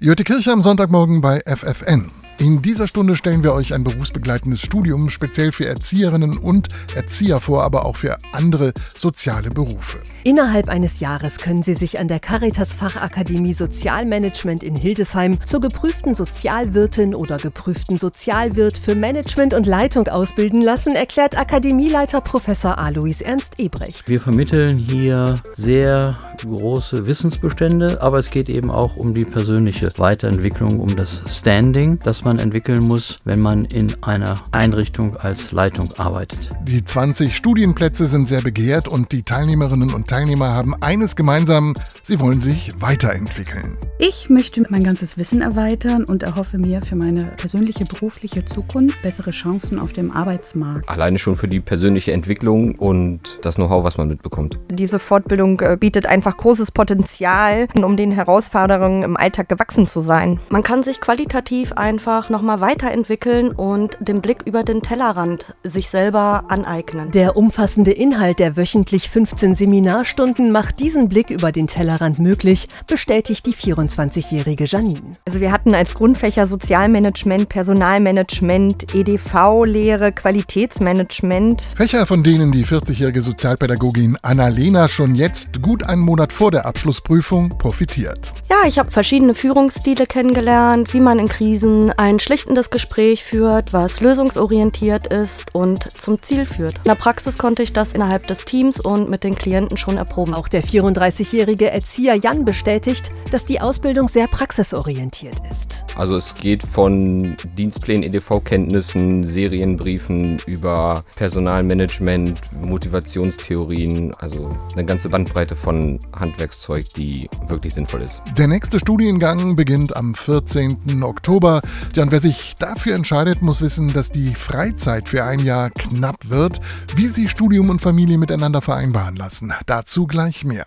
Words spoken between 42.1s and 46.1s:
wollen sich weiterentwickeln. Ich möchte mein ganzes Wissen erweitern